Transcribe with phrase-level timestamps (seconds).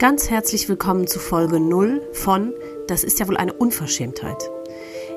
[0.00, 2.54] Ganz herzlich willkommen zu Folge 0 von
[2.88, 4.50] Das ist ja wohl eine Unverschämtheit.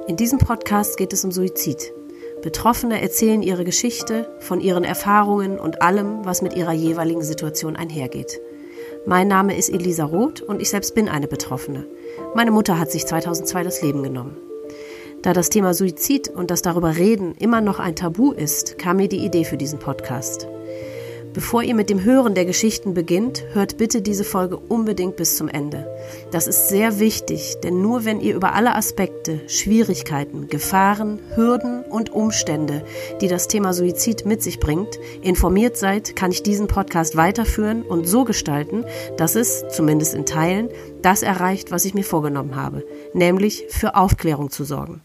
[0.09, 1.93] In diesem Podcast geht es um Suizid.
[2.41, 8.41] Betroffene erzählen ihre Geschichte von ihren Erfahrungen und allem, was mit ihrer jeweiligen Situation einhergeht.
[9.05, 11.88] Mein Name ist Elisa Roth und ich selbst bin eine Betroffene.
[12.36, 14.36] Meine Mutter hat sich 2002 das Leben genommen.
[15.22, 19.08] Da das Thema Suizid und das darüber reden immer noch ein Tabu ist, kam mir
[19.08, 20.45] die Idee für diesen Podcast.
[21.34, 25.48] Bevor ihr mit dem Hören der Geschichten beginnt, hört bitte diese Folge unbedingt bis zum
[25.48, 25.88] Ende.
[26.30, 32.12] Das ist sehr wichtig, denn nur wenn ihr über alle Aspekte, Schwierigkeiten, Gefahren, Hürden und
[32.12, 32.86] Umstände,
[33.20, 38.08] die das Thema Suizid mit sich bringt, informiert seid, kann ich diesen Podcast weiterführen und
[38.08, 38.86] so gestalten,
[39.18, 40.70] dass es, zumindest in Teilen,
[41.02, 45.02] das erreicht, was ich mir vorgenommen habe, nämlich für Aufklärung zu sorgen.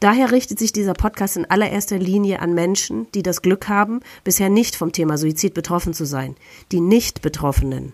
[0.00, 4.48] Daher richtet sich dieser Podcast in allererster Linie an Menschen, die das Glück haben, bisher
[4.48, 6.36] nicht vom Thema Suizid betroffen zu sein.
[6.72, 7.92] Die Nicht-Betroffenen.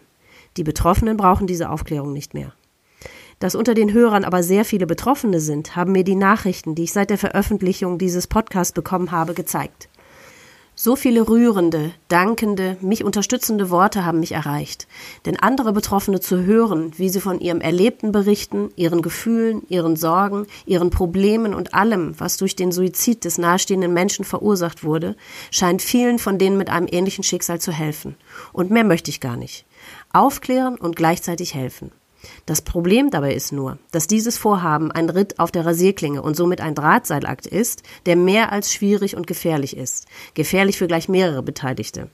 [0.56, 2.52] Die Betroffenen brauchen diese Aufklärung nicht mehr.
[3.40, 6.92] Dass unter den Hörern aber sehr viele Betroffene sind, haben mir die Nachrichten, die ich
[6.92, 9.88] seit der Veröffentlichung dieses Podcasts bekommen habe, gezeigt.
[10.78, 14.86] So viele rührende, dankende, mich unterstützende Worte haben mich erreicht.
[15.24, 20.46] Denn andere Betroffene zu hören, wie sie von ihrem Erlebten berichten, ihren Gefühlen, ihren Sorgen,
[20.66, 25.16] ihren Problemen und allem, was durch den Suizid des nahestehenden Menschen verursacht wurde,
[25.50, 28.14] scheint vielen von denen mit einem ähnlichen Schicksal zu helfen.
[28.52, 29.64] Und mehr möchte ich gar nicht.
[30.12, 31.90] Aufklären und gleichzeitig helfen.
[32.46, 36.60] Das Problem dabei ist nur, dass dieses Vorhaben ein Ritt auf der Rasierklinge und somit
[36.60, 40.06] ein Drahtseilakt ist, der mehr als schwierig und gefährlich ist.
[40.34, 42.08] Gefährlich für gleich mehrere Beteiligte.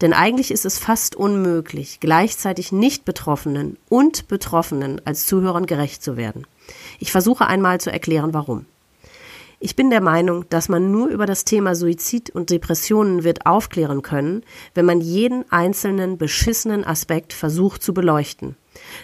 [0.00, 6.16] Denn eigentlich ist es fast unmöglich, gleichzeitig nicht Betroffenen und Betroffenen als Zuhörern gerecht zu
[6.16, 6.46] werden.
[6.98, 8.66] Ich versuche einmal zu erklären, warum.
[9.58, 14.02] Ich bin der Meinung, dass man nur über das Thema Suizid und Depressionen wird aufklären
[14.02, 14.42] können,
[14.74, 18.56] wenn man jeden einzelnen beschissenen Aspekt versucht zu beleuchten.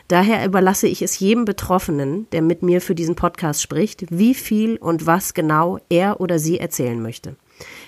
[0.08, 4.76] Daher überlasse ich es jedem Betroffenen, der mit mir für diesen Podcast spricht, wie viel
[4.76, 7.36] und was genau er oder sie erzählen möchte.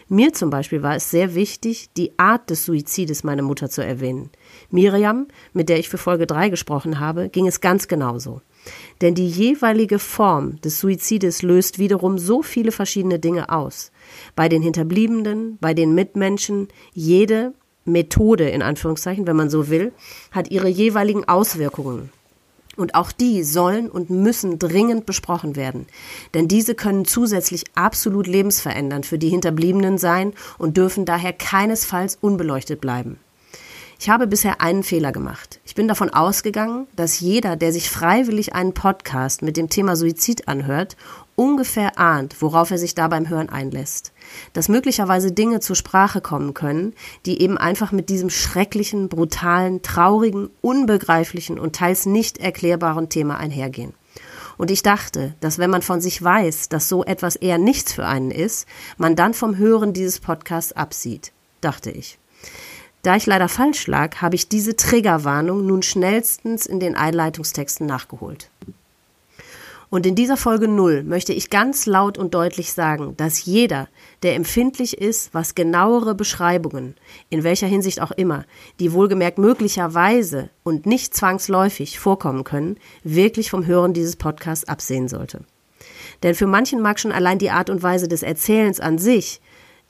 [0.09, 4.31] Mir zum Beispiel war es sehr wichtig, die Art des Suizides meiner Mutter zu erwähnen.
[4.71, 8.43] Miriam, mit der ich für Folge 3 gesprochen habe, ging es ganz genauso.
[9.01, 13.93] Denn die jeweilige Form des Suizides löst wiederum so viele verschiedene Dinge aus.
[14.37, 19.93] Bei den Hinterbliebenen, bei den Mitmenschen, jede Methode in Anführungszeichen, wenn man so will,
[20.31, 22.11] hat ihre jeweiligen Auswirkungen.
[22.77, 25.87] Und auch die sollen und müssen dringend besprochen werden.
[26.35, 32.81] Denn diese können zusätzlich absolut lebensverändernd für die Hinterbliebenen sein und dürfen daher keinesfalls unbeleuchtet
[32.81, 33.19] bleiben.
[34.01, 35.61] Ich habe bisher einen Fehler gemacht.
[35.65, 40.49] Ich bin davon ausgegangen, dass jeder, der sich freiwillig einen Podcast mit dem Thema Suizid
[40.49, 40.97] anhört,
[41.37, 44.13] ungefähr ahnt, worauf er sich da beim Hören einlässt.
[44.53, 46.95] Dass möglicherweise Dinge zur Sprache kommen können,
[47.27, 53.95] die eben einfach mit diesem schrecklichen, brutalen, traurigen, unbegreiflichen und teils nicht erklärbaren Thema einhergehen.
[54.57, 58.07] Und ich dachte, dass wenn man von sich weiß, dass so etwas eher nichts für
[58.07, 58.67] einen ist,
[58.97, 62.19] man dann vom Hören dieses Podcasts absieht, dachte ich.
[63.03, 68.49] Da ich leider falsch lag, habe ich diese Triggerwarnung nun schnellstens in den Einleitungstexten nachgeholt.
[69.95, 73.87] Und in dieser Folge 0 möchte ich ganz laut und deutlich sagen, dass jeder,
[74.25, 76.97] der empfindlich ist, was genauere Beschreibungen,
[77.31, 78.45] in welcher Hinsicht auch immer,
[78.81, 85.45] die wohlgemerkt möglicherweise und nicht zwangsläufig vorkommen können, wirklich vom Hören dieses Podcasts absehen sollte.
[86.25, 89.41] Denn für manchen mag schon allein die Art und Weise des Erzählens an sich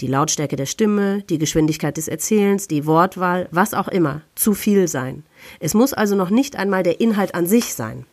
[0.03, 4.87] die Lautstärke der Stimme, die Geschwindigkeit des Erzählens, die Wortwahl, was auch immer, zu viel
[4.87, 5.25] sein.
[5.61, 8.05] Es muss also noch nicht einmal der Inhalt an sich sein.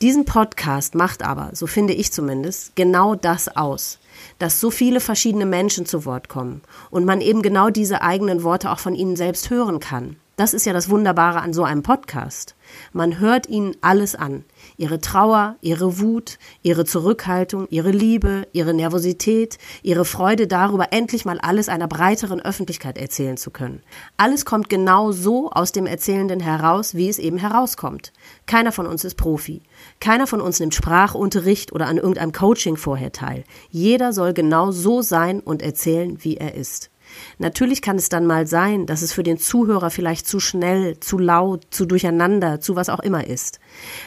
[0.00, 3.98] Diesen Podcast macht aber, so finde ich zumindest, genau das aus,
[4.38, 8.70] dass so viele verschiedene Menschen zu Wort kommen und man eben genau diese eigenen Worte
[8.70, 10.14] auch von ihnen selbst hören kann.
[10.36, 12.54] Das ist ja das Wunderbare an so einem Podcast.
[12.92, 14.44] Man hört ihnen alles an.
[14.78, 21.40] Ihre Trauer, ihre Wut, ihre Zurückhaltung, ihre Liebe, ihre Nervosität, ihre Freude darüber, endlich mal
[21.40, 23.82] alles einer breiteren Öffentlichkeit erzählen zu können.
[24.16, 28.12] Alles kommt genau so aus dem Erzählenden heraus, wie es eben herauskommt.
[28.46, 29.62] Keiner von uns ist Profi.
[29.98, 33.42] Keiner von uns nimmt Sprachunterricht oder an irgendeinem Coaching vorher teil.
[33.70, 36.90] Jeder soll genau so sein und erzählen, wie er ist.
[37.38, 41.18] Natürlich kann es dann mal sein, dass es für den Zuhörer vielleicht zu schnell, zu
[41.18, 43.60] laut, zu durcheinander, zu was auch immer ist.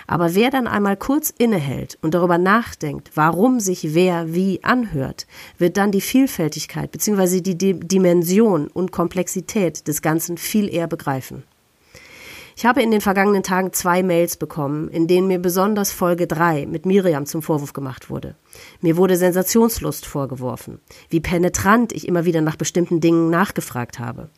[0.07, 5.27] Aber wer dann einmal kurz innehält und darüber nachdenkt, warum sich wer wie anhört,
[5.57, 7.41] wird dann die Vielfältigkeit bzw.
[7.41, 11.43] die Dimension und Komplexität des Ganzen viel eher begreifen.
[12.61, 16.67] Ich habe in den vergangenen Tagen zwei Mails bekommen, in denen mir besonders Folge 3
[16.67, 18.35] mit Miriam zum Vorwurf gemacht wurde.
[18.81, 20.79] Mir wurde Sensationslust vorgeworfen,
[21.09, 24.29] wie penetrant ich immer wieder nach bestimmten Dingen nachgefragt habe.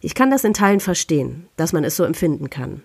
[0.00, 2.82] Ich kann das in Teilen verstehen, dass man es so empfinden kann.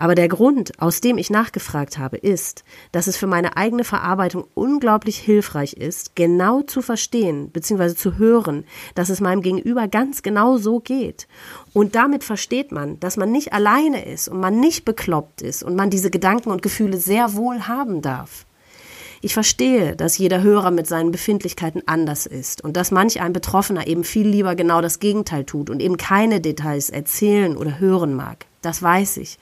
[0.00, 2.62] Aber der Grund, aus dem ich nachgefragt habe, ist,
[2.92, 7.96] dass es für meine eigene Verarbeitung unglaublich hilfreich ist, genau zu verstehen bzw.
[7.96, 8.64] zu hören,
[8.94, 11.26] dass es meinem Gegenüber ganz genau so geht.
[11.72, 15.74] Und damit versteht man, dass man nicht alleine ist und man nicht bekloppt ist und
[15.74, 18.46] man diese Gedanken und Gefühle sehr wohl haben darf.
[19.20, 23.88] Ich verstehe, dass jeder Hörer mit seinen Befindlichkeiten anders ist und dass manch ein Betroffener
[23.88, 28.46] eben viel lieber genau das Gegenteil tut und eben keine Details erzählen oder hören mag.
[28.62, 29.38] Das weiß ich.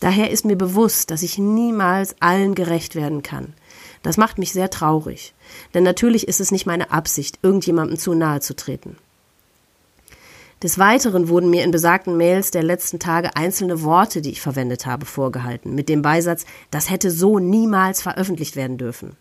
[0.00, 3.54] Daher ist mir bewusst, dass ich niemals allen gerecht werden kann.
[4.02, 5.34] Das macht mich sehr traurig,
[5.74, 8.96] denn natürlich ist es nicht meine Absicht, irgendjemandem zu nahe zu treten.
[10.62, 14.86] Des Weiteren wurden mir in besagten Mails der letzten Tage einzelne Worte, die ich verwendet
[14.86, 19.16] habe, vorgehalten, mit dem Beisatz, das hätte so niemals veröffentlicht werden dürfen.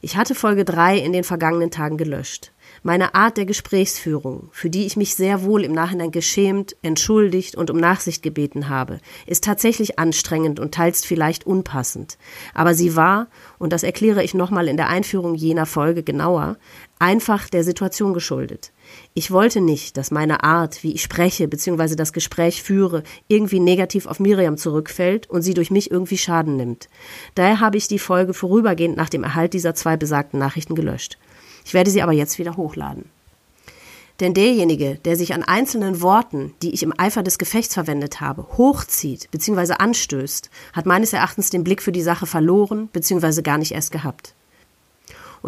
[0.00, 2.52] Ich hatte Folge 3 in den vergangenen Tagen gelöscht.
[2.82, 7.70] Meine Art der Gesprächsführung, für die ich mich sehr wohl im Nachhinein geschämt, entschuldigt und
[7.70, 12.18] um Nachsicht gebeten habe, ist tatsächlich anstrengend und teils vielleicht unpassend.
[12.54, 13.26] Aber sie war,
[13.58, 16.56] und das erkläre ich nochmal in der Einführung jener Folge genauer,
[17.00, 18.72] einfach der Situation geschuldet.
[19.14, 21.96] Ich wollte nicht, dass meine Art, wie ich spreche bzw.
[21.96, 26.88] das Gespräch führe, irgendwie negativ auf Miriam zurückfällt und sie durch mich irgendwie Schaden nimmt.
[27.34, 31.18] Daher habe ich die Folge vorübergehend nach dem Erhalt dieser zwei besagten Nachrichten gelöscht.
[31.68, 33.04] Ich werde sie aber jetzt wieder hochladen.
[34.20, 38.46] Denn derjenige, der sich an einzelnen Worten, die ich im Eifer des Gefechts verwendet habe,
[38.56, 39.74] hochzieht bzw.
[39.74, 43.42] anstößt, hat meines Erachtens den Blick für die Sache verloren bzw.
[43.42, 44.32] gar nicht erst gehabt.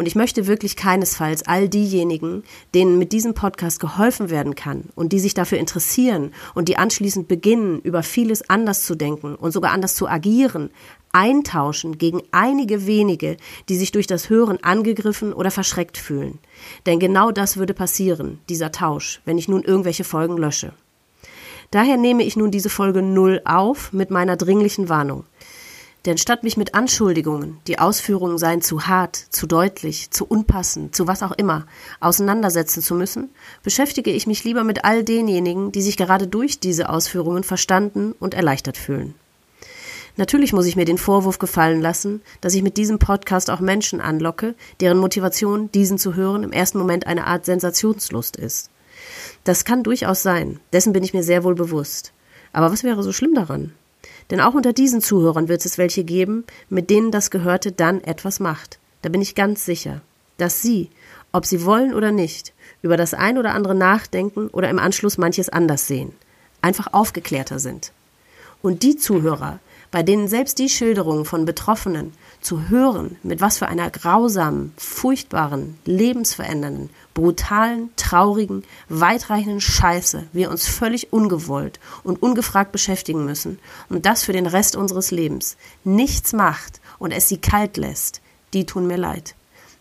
[0.01, 2.41] Und ich möchte wirklich keinesfalls all diejenigen,
[2.73, 7.27] denen mit diesem Podcast geholfen werden kann und die sich dafür interessieren und die anschließend
[7.27, 10.71] beginnen, über vieles anders zu denken und sogar anders zu agieren,
[11.11, 13.37] eintauschen gegen einige wenige,
[13.69, 16.39] die sich durch das Hören angegriffen oder verschreckt fühlen.
[16.87, 20.73] Denn genau das würde passieren, dieser Tausch, wenn ich nun irgendwelche Folgen lösche.
[21.69, 25.25] Daher nehme ich nun diese Folge null auf mit meiner dringlichen Warnung.
[26.05, 31.07] Denn statt mich mit Anschuldigungen, die Ausführungen seien zu hart, zu deutlich, zu unpassend, zu
[31.07, 31.67] was auch immer,
[31.99, 33.29] auseinandersetzen zu müssen,
[33.61, 38.33] beschäftige ich mich lieber mit all denjenigen, die sich gerade durch diese Ausführungen verstanden und
[38.33, 39.13] erleichtert fühlen.
[40.17, 44.01] Natürlich muss ich mir den Vorwurf gefallen lassen, dass ich mit diesem Podcast auch Menschen
[44.01, 48.71] anlocke, deren Motivation, diesen zu hören, im ersten Moment eine Art Sensationslust ist.
[49.43, 52.11] Das kann durchaus sein, dessen bin ich mir sehr wohl bewusst.
[52.53, 53.73] Aber was wäre so schlimm daran?
[54.31, 58.39] Denn auch unter diesen Zuhörern wird es welche geben, mit denen das Gehörte dann etwas
[58.39, 58.79] macht.
[59.01, 60.01] Da bin ich ganz sicher,
[60.37, 60.89] dass Sie,
[61.33, 65.49] ob Sie wollen oder nicht, über das ein oder andere nachdenken oder im Anschluss manches
[65.49, 66.13] anders sehen,
[66.61, 67.91] einfach aufgeklärter sind.
[68.61, 69.59] Und die Zuhörer,
[69.91, 75.77] bei denen selbst die Schilderungen von Betroffenen zu hören, mit was für einer grausamen, furchtbaren,
[75.85, 83.59] lebensverändernden, brutalen, traurigen, weitreichenden Scheiße wir uns völlig ungewollt und ungefragt beschäftigen müssen
[83.89, 88.21] und das für den Rest unseres Lebens nichts macht und es sie kalt lässt,
[88.53, 89.35] die tun mir leid.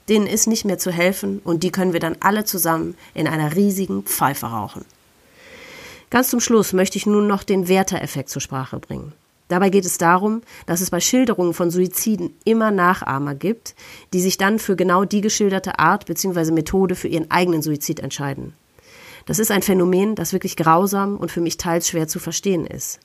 [0.09, 3.55] Denen ist nicht mehr zu helfen und die können wir dann alle zusammen in einer
[3.55, 4.85] riesigen Pfeife rauchen.
[6.11, 9.13] Ganz zum Schluss möchte ich nun noch den Werter-Effekt zur Sprache bringen.
[9.51, 13.75] Dabei geht es darum, dass es bei Schilderungen von Suiziden immer Nachahmer gibt,
[14.13, 16.53] die sich dann für genau die geschilderte Art bzw.
[16.53, 18.55] Methode für ihren eigenen Suizid entscheiden.
[19.27, 23.01] Das ist ein Phänomen, das wirklich grausam und für mich teils schwer zu verstehen ist.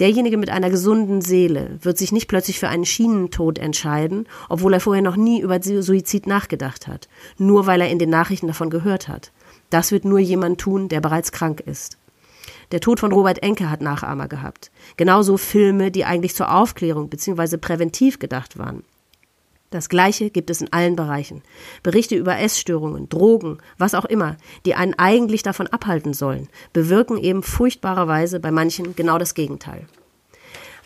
[0.00, 4.80] Derjenige mit einer gesunden Seele wird sich nicht plötzlich für einen Schienentod entscheiden, obwohl er
[4.80, 9.06] vorher noch nie über Suizid nachgedacht hat, nur weil er in den Nachrichten davon gehört
[9.06, 9.30] hat.
[9.70, 11.97] Das wird nur jemand tun, der bereits krank ist.
[12.70, 14.70] Der Tod von Robert Enke hat Nachahmer gehabt.
[14.96, 17.56] Genauso Filme, die eigentlich zur Aufklärung bzw.
[17.56, 18.84] präventiv gedacht waren.
[19.70, 21.42] Das Gleiche gibt es in allen Bereichen.
[21.82, 27.42] Berichte über Essstörungen, Drogen, was auch immer, die einen eigentlich davon abhalten sollen, bewirken eben
[27.42, 29.86] furchtbarerweise bei manchen genau das Gegenteil.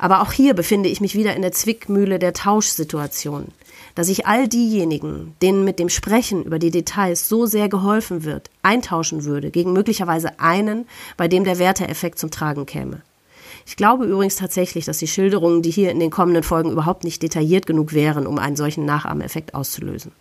[0.02, 3.52] Aber auch hier befinde ich mich wieder in der Zwickmühle der Tauschsituation
[3.94, 8.50] dass ich all diejenigen, denen mit dem Sprechen über die Details so sehr geholfen wird,
[8.62, 13.02] eintauschen würde gegen möglicherweise einen, bei dem der Werteeffekt zum Tragen käme.
[13.66, 17.22] Ich glaube übrigens tatsächlich, dass die Schilderungen, die hier in den kommenden Folgen überhaupt nicht
[17.22, 20.12] detailliert genug wären, um einen solchen Nachahmeffekt auszulösen.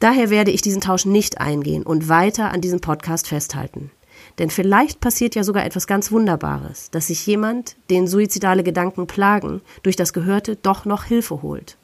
[0.00, 3.92] Daher werde ich diesen Tausch nicht eingehen und weiter an diesem Podcast festhalten.
[4.38, 9.60] Denn vielleicht passiert ja sogar etwas ganz Wunderbares, dass sich jemand, den suizidale Gedanken plagen,
[9.82, 11.76] durch das Gehörte doch noch Hilfe holt.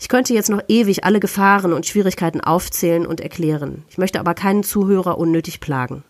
[0.00, 3.84] Ich könnte jetzt noch ewig alle Gefahren und Schwierigkeiten aufzählen und erklären.
[3.88, 6.02] Ich möchte aber keinen Zuhörer unnötig plagen.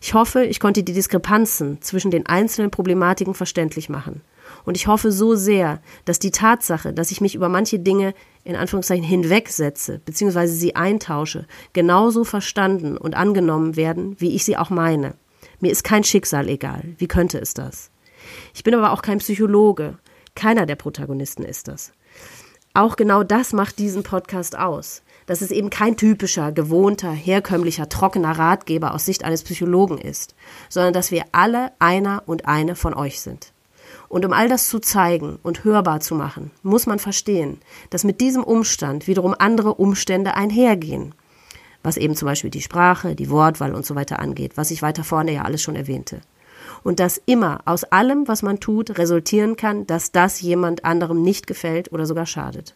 [0.00, 4.20] Ich hoffe, ich konnte die Diskrepanzen zwischen den einzelnen Problematiken verständlich machen.
[4.64, 8.14] Und ich hoffe so sehr, dass die Tatsache, dass ich mich über manche Dinge
[8.44, 10.46] in Anführungszeichen hinwegsetze bzw.
[10.46, 15.14] sie eintausche, genauso verstanden und angenommen werden, wie ich sie auch meine.
[15.60, 16.82] Mir ist kein Schicksal egal.
[16.98, 17.90] Wie könnte es das?
[18.54, 19.98] Ich bin aber auch kein Psychologe.
[20.34, 21.92] Keiner der Protagonisten ist das.
[22.74, 25.02] Auch genau das macht diesen Podcast aus.
[25.26, 30.34] Dass es eben kein typischer, gewohnter, herkömmlicher, trockener Ratgeber aus Sicht eines Psychologen ist,
[30.68, 33.51] sondern dass wir alle einer und eine von euch sind.
[34.12, 38.20] Und um all das zu zeigen und hörbar zu machen, muss man verstehen, dass mit
[38.20, 41.14] diesem Umstand wiederum andere Umstände einhergehen.
[41.82, 45.02] Was eben zum Beispiel die Sprache, die Wortwahl und so weiter angeht, was ich weiter
[45.02, 46.20] vorne ja alles schon erwähnte.
[46.82, 51.46] Und dass immer aus allem, was man tut, resultieren kann, dass das jemand anderem nicht
[51.46, 52.74] gefällt oder sogar schadet.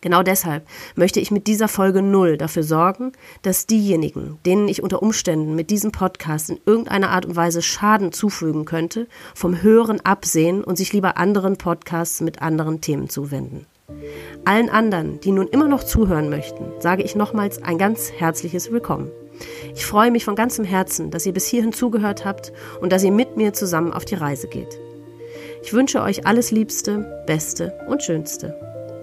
[0.00, 0.64] Genau deshalb
[0.94, 3.12] möchte ich mit dieser Folge Null dafür sorgen,
[3.42, 8.12] dass diejenigen, denen ich unter Umständen mit diesem Podcast in irgendeiner Art und Weise Schaden
[8.12, 13.66] zufügen könnte, vom Hören absehen und sich lieber anderen Podcasts mit anderen Themen zuwenden.
[14.44, 19.10] Allen anderen, die nun immer noch zuhören möchten, sage ich nochmals ein ganz herzliches Willkommen.
[19.74, 23.12] Ich freue mich von ganzem Herzen, dass ihr bis hierhin zugehört habt und dass ihr
[23.12, 24.78] mit mir zusammen auf die Reise geht.
[25.62, 28.77] Ich wünsche euch alles Liebste, Beste und Schönste.